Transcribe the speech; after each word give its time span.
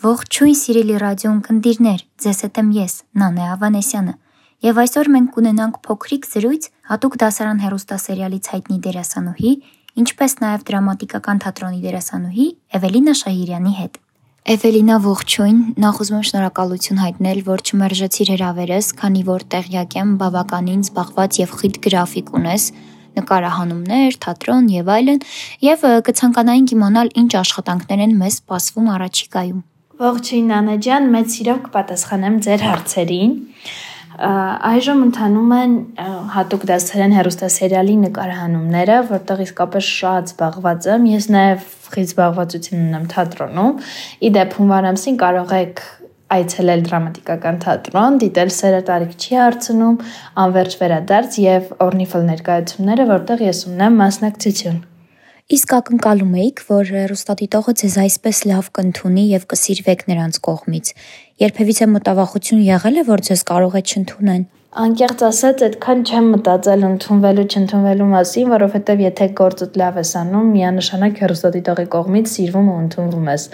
Ողջույն 0.00 0.56
սիրելի 0.58 0.94
ռադիոն 0.98 1.40
կնդիրներ, 1.46 2.00
ձեզ 2.24 2.38
հետ 2.42 2.56
եմ 2.58 2.70
ես, 2.74 2.94
Նանե 3.22 3.44
Ավանեսյանը։ 3.52 4.14
Եվ 4.66 4.78
այսօր 4.82 5.10
մենք 5.14 5.28
կունենանք 5.36 5.76
փոքրիկ 5.84 6.24
զրույց 6.26 6.66
հատուկ 6.88 7.18
դասարան 7.22 7.60
հերոստասերիալից 7.62 8.48
հայտնի 8.52 8.78
դերասանուհի, 8.86 9.52
ինչպես 10.02 10.34
նաև 10.42 10.64
դրամատիկական 10.72 11.42
թատրոնի 11.44 11.80
դերասանուհի 11.86 12.46
Էվելինա 12.82 13.14
Շահիրյանի 13.22 13.74
հետ։ 13.78 14.00
Էվելինա 14.52 14.96
ողջույն, 15.06 15.58
նախ 15.86 16.00
ուզում 16.02 16.18
եմ 16.18 16.26
շնորհակալություն 16.32 17.02
հայտնել, 17.02 17.42
որ 17.46 17.62
չմերժեցիր 17.62 18.32
հրավերս, 18.32 18.86
քանի 18.98 19.22
որ 19.28 19.44
տեղյակ 19.54 19.98
եմ 20.02 20.16
բավականին 20.18 20.82
զբաղված 20.82 21.38
եւ 21.46 21.52
խիտ 21.62 21.78
գրաֆիկ 21.86 22.32
ունես, 22.42 22.64
նկարահանումներ, 23.22 24.18
թատրոն 24.24 24.70
եւ 24.82 24.90
այլն, 24.98 25.26
եւ 25.62 25.84
կցանկանայինք 26.10 26.74
իմանալ 26.74 27.12
ինչ 27.22 27.30
աշխատանքներ 27.42 28.02
են 28.08 28.16
մեզ 28.18 28.40
սպասվում 28.42 28.90
առաջիկայում։ 28.98 29.60
Ողջույն 30.02 30.48
Աննա 30.56 30.72
ջան, 30.82 31.04
մեծ 31.12 31.34
սիրով 31.36 31.58
կպատասխանեմ 31.68 32.38
ձեր 32.42 32.62
հարցերին։ 32.66 33.34
Այժմ 34.72 35.02
ընթանում 35.04 35.52
են 35.56 35.76
հատուկ 36.34 36.64
դասերեն 36.70 37.14
հերոստասերիալի 37.18 37.94
նկարահանումները, 38.00 38.96
որտեղ 39.12 39.42
իսկապես 39.46 39.90
շատ 40.02 40.32
զբաղված 40.32 40.90
եմ։ 40.96 41.06
Ես 41.12 41.30
նաև 41.36 41.70
խիտ 41.94 42.10
զբաղվածություն 42.10 42.82
ունեմ 42.82 43.08
թատրոնում։ 43.14 43.72
Իդեպ 44.32 44.58
հունվար 44.58 44.88
ամսին 44.90 45.18
կարող 45.22 45.56
եք 45.62 45.82
այցելել 46.32 46.86
դրամատիկական 46.88 47.58
թատրոն, 47.62 48.22
դիտել 48.22 48.54
Սերը 48.58 48.86
տարիք 48.88 49.18
չի 49.22 49.36
հարցնում, 49.38 49.98
անverջ 50.46 50.78
վերադարձ 50.82 51.42
եւ 51.46 51.74
օրնիֆլ 51.86 52.24
ներկայացումները, 52.32 53.12
որտեղ 53.12 53.44
ես 53.52 53.68
ունեմ 53.72 54.02
մասնակցություն։ 54.02 54.80
Իսկ 55.50 55.72
ակնկալում 55.74 56.34
էիք, 56.38 56.60
որ 56.68 56.90
հեռուստադիտողը 56.94 57.72
ձեզ 57.82 57.96
այսպես 58.02 58.38
լավ 58.46 58.68
կընդունի 58.78 59.24
եւ 59.32 59.46
կսիրվեք 59.50 60.04
նրանց 60.12 60.38
կողմից։ 60.46 60.90
Երբևիցե 61.42 61.88
մտավախություն 61.92 62.60
եղել 62.68 63.00
է, 63.02 63.04
որ 63.10 63.24
ձեզ 63.26 63.42
կարող 63.50 63.74
է 63.74 63.82
չընդունեն։ 63.82 64.44
Անկեղծ 64.72 65.22
ասած, 65.26 65.62
այդքան 65.66 65.98
չեմ 66.08 66.28
մտածել 66.32 66.84
ընդունվելու 66.86 67.42
չընդունվելու 67.52 68.06
մասին, 68.12 68.46
որովհետև 68.54 69.02
եթե 69.02 69.26
գործդ 69.42 69.74
լավ 69.82 69.98
ես 70.00 70.12
անում, 70.22 70.46
միանշանակ 70.54 71.20
հեռուստադիտողի 71.22 71.84
կողմից 71.92 72.32
սիրվում 72.32 72.70
ու 72.72 72.78
ընդունվում 72.86 73.28
ես։ 73.32 73.44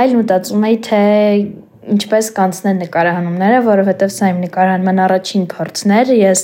Այլ 0.00 0.16
մտածում 0.22 0.64
էի, 0.70 0.78
թե 0.86 1.02
ինչպես 1.94 2.32
կանցնեն 2.36 2.82
նկարահանումները, 2.86 3.60
որովհետև 3.66 4.12
սա 4.16 4.32
իմ 4.32 4.42
նկարահանման 4.46 5.00
առաջին 5.06 5.46
փորձն 5.52 5.94
էր։ 5.96 6.12
Ես 6.16 6.42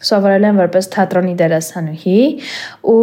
սովորել 0.00 0.46
եմ 0.48 0.60
որպես 0.60 0.86
թատրոնի 0.94 1.34
դերասանուհի 1.40 2.20
ու 2.88 3.00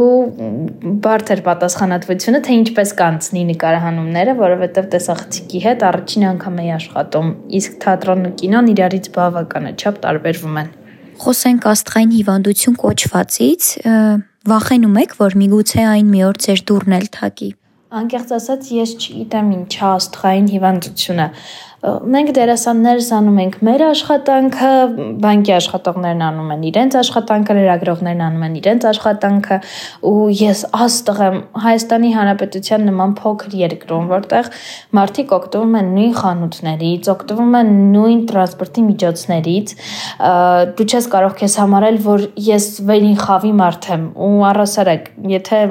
բարդ 1.03 1.31
էր 1.35 1.41
պատասխանատվությունը, 1.45 2.41
թե 2.47 2.55
ինչպես 2.57 2.93
կանցնի 3.01 3.43
նկարահանումները, 3.51 4.33
որովհետև 4.41 4.89
տեսախցիկի 4.95 5.61
հետ 5.67 5.85
առաջին 5.91 6.25
անգամ 6.31 6.57
էի 6.63 6.71
աշխատում, 6.77 7.29
իսկ 7.59 7.77
թատրոնն 7.85 8.31
ու 8.31 8.33
կինոն 8.41 8.71
իրարից 8.73 9.11
բավականաչափ 9.17 10.01
տարբերվում 10.07 10.59
են։ 10.63 10.73
Խոսենք 11.17 11.69
աստղային 11.77 12.11
հիվանդություն 12.17 12.81
կոչվածից, 12.81 13.69
վախենում 14.47 14.99
եք, 15.05 15.15
որ 15.21 15.37
միգուցե 15.41 15.87
այն 15.93 16.11
մի 16.13 16.19
օր 16.27 16.43
ձեր 16.45 16.61
դուրն 16.71 16.97
էլ 16.97 17.07
թակի։ 17.17 17.49
Անկեղծ 17.97 18.31
ասած, 18.35 18.69
ես 18.75 18.91
չգիտեմ 18.99 19.51
ինչ 19.55 19.73
է 19.77 19.83
աստղային 19.87 20.47
հիվանդությունը 20.51 21.27
մենք 21.77 22.31
դերասաններս 22.33 23.07
անում 23.13 23.35
ենք 23.43 23.55
մեր 23.67 23.81
աշխատանքը, 23.87 24.69
բանկի 25.21 25.53
աշխատողներն 25.57 26.23
անում 26.25 26.47
են 26.55 26.63
իրենց 26.71 26.95
աշխատանքը, 27.03 27.55
լրագրողներն 27.57 28.23
անում 28.27 28.45
են 28.47 28.55
իրենց 28.57 28.87
աշխատանքը 28.91 29.57
ու 30.09 30.23
ես 30.39 30.63
աստղ 30.87 31.21
եմ 31.27 31.37
Հայաստանի 31.67 32.09
Հանրապետության 32.17 32.87
նման 32.89 33.13
փոքր 33.21 33.53
երկրում, 33.61 34.09
որտեղ 34.09 34.49
մարդիկ 34.97 35.35
օգտվում 35.37 35.77
են 35.77 35.93
նույն 35.97 36.17
խանութներից, 36.17 37.11
օգտվում 37.13 37.59
են 37.61 37.71
նույն 37.93 38.25
տրանսպորտի 38.33 38.87
միջոցներից, 38.87 39.75
դու 40.81 40.89
չես 40.89 41.11
կարող 41.13 41.37
քեզ 41.43 41.59
համարել, 41.61 42.01
որ 42.09 42.27
ես 42.47 42.67
վերին 42.89 43.17
խավի 43.21 43.53
մարդ 43.61 43.89
եմ 43.93 44.11
ու 44.17 44.33
առասարակ, 44.49 45.09
եթե 45.37 45.63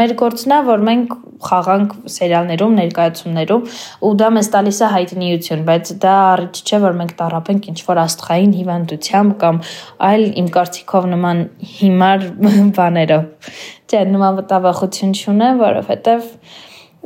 մեր 0.00 0.18
գործն 0.24 0.56
է, 0.56 0.64
որ 0.72 0.84
մենք 0.86 1.16
խաղանք 1.46 1.94
սերիալներում, 2.10 2.76
ներկայացումներում 2.80 3.66
ու 4.06 4.12
դա 4.20 4.28
մեզ 4.36 4.48
տալիս 4.54 4.78
է 4.80 4.88
հայտնիություն, 5.26 5.62
բայց 5.66 5.90
դա 6.02 6.14
առիթ 6.30 6.58
չէ, 6.62 6.78
որ 6.82 6.94
մենք 7.00 7.12
տարապենք 7.18 7.66
ինչ 7.70 7.78
որ 7.86 7.98
աստղային 8.02 8.52
հիվանդությամբ 8.56 9.32
կամ 9.42 9.58
այլ 10.06 10.24
իմ 10.42 10.48
կարծիքով 10.54 11.08
նման 11.12 11.40
հիմար 11.76 12.26
բաներով։ 12.76 13.50
Չէ, 13.86 14.02
նման 14.12 14.38
վտավախություն 14.40 15.16
չունեմ, 15.16 15.60
որովհետև 15.62 16.30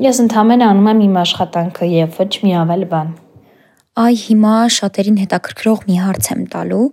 ես 0.05 0.21
ընդհանրապես 0.25 0.67
անում 0.69 0.91
եմ 0.91 1.03
իմ 1.07 1.17
աշխատանքը 1.25 1.91
եւ 1.95 2.21
ոչ 2.21 2.33
մի 2.45 2.53
ավել 2.61 2.85
բան։ 2.93 3.11
Այ 4.01 4.15
հիմա 4.21 4.55
շատերին 4.77 5.19
հետաքրքրող 5.25 5.81
մի 5.89 5.97
հարց 6.05 6.31
եմ 6.35 6.45
տալու 6.55 6.87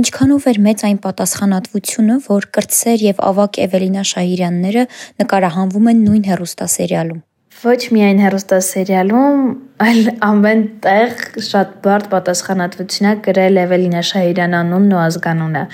Ինչքանով 0.00 0.44
էր 0.50 0.58
մեծ 0.64 0.82
այն 0.86 0.98
պատասխանատվությունը, 1.04 2.16
որ 2.30 2.46
կրտսեր 2.56 3.02
եւ 3.10 3.24
ավակ 3.26 3.58
Էվելինա 3.66 4.04
Շահիրյանները 4.10 4.84
նկարահանվում 5.20 5.90
են 5.90 6.04
նույն 6.06 6.28
հեռուստասերիալում։ 6.30 7.20
Ոչ 7.60 7.90
միայն 7.92 8.20
հեռուստասերիալում, 8.22 9.40
այլ 9.84 10.06
ամեն 10.24 10.62
տեղ 10.84 11.18
շատ 11.44 11.74
բարդ 11.84 12.06
պատասխանատվություն 12.14 13.08
է 13.10 13.12
գրել 13.26 13.60
Էվելինա 13.64 14.02
Շահիրյան 14.10 14.56
անունն 14.60 14.94
ու 14.94 15.00
ազգանունը, 15.02 15.64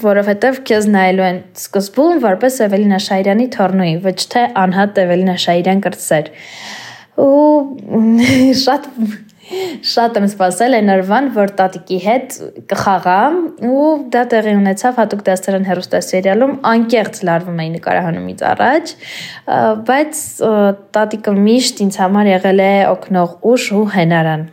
որովհետև 0.00 0.60
քեզ 0.70 0.88
նայելու 0.96 1.26
են 1.28 1.42
սկզբում 1.60 2.22
որպես 2.24 2.56
Էվելինա 2.68 3.00
Շահիրյանի 3.08 3.48
թորնուի, 3.58 3.94
ոչ 4.06 4.18
թե 4.32 4.46
անհատ 4.64 5.02
Էվելինա 5.04 5.36
Շահիրյան 5.44 5.84
կրտսեր։ 5.88 6.32
Ու 7.20 8.00
շատ 8.64 8.88
Շատ 9.50 10.18
եմ 10.20 10.26
սպասել 10.28 10.76
այն 10.78 10.90
օրվան, 10.94 11.28
որ 11.34 11.52
տատիկի 11.58 11.96
հետ 12.04 12.36
կխաղամ 12.70 13.38
ու 13.66 13.88
դա 14.14 14.22
տեղի 14.34 14.52
ունեցավ 14.60 15.00
հատուկ 15.00 15.24
դասարան 15.26 15.66
հերոստասերիալում 15.70 16.52
անկեղծ 16.70 17.18
լարվում 17.28 17.58
էի 17.64 17.72
նկարահանումից 17.74 18.44
առաջ, 18.50 18.94
բայց 19.90 20.22
տատիկը 20.98 21.34
միշտ 21.50 21.82
ինձ 21.86 22.00
համար 22.04 22.30
եղել 22.30 22.64
է 22.66 22.70
օգնող 22.94 23.34
ուժ 23.50 23.66
ու 23.80 23.84
հենարան։ 23.96 24.46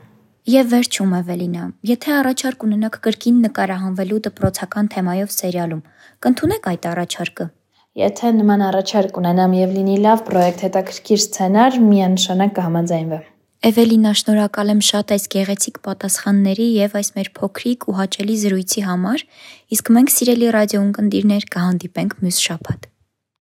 Եվ 0.47 0.68
վերջում 0.72 1.16
Էվելինա, 1.18 1.63
եթե 1.91 2.12
առաջարկ 2.18 2.62
ունենաք 2.68 3.00
կրկին 3.03 3.40
նկարահանվելու 3.46 4.19
դպրոցական 4.28 4.91
թեմայով 4.94 5.34
սերիալում, 5.38 5.81
կընդունեք 6.24 6.69
այդ 6.72 6.88
առաջարկը։ 6.96 7.50
Եթե 7.97 8.31
նման 8.38 8.63
առաջարկ 8.72 9.18
ունենամ 9.22 9.57
եւ 9.57 9.74
լինի 9.78 9.97
լավ 10.07 10.28
պրոյեկտ 10.30 10.68
հետաքրքիր 10.68 11.25
սցենար, 11.28 11.81
միանշանակ 11.91 12.56
կհամաձայնվեմ։ 12.62 13.25
Էվելինա, 13.66 14.12
շնորհակալ 14.19 14.69
եմ 14.69 14.81
շատ 14.85 15.12
այս 15.16 15.23
գեղեցիկ 15.34 15.79
պատասխանների 15.88 16.68
եւ 16.78 16.97
այս 17.00 17.09
մեր 17.16 17.29
փոքրիկ 17.40 17.88
ու 17.90 17.95
հաճելի 17.97 18.35
զրույցի 18.44 18.84
համար։ 18.85 19.23
Իսկ 19.78 19.90
մենք 19.97 20.13
սիրելի 20.13 20.51
ռադիոընկերներ 20.57 21.50
կհանդիպենք 21.57 22.13
մյուս 22.22 22.41
շաբաթ։ 22.45 22.85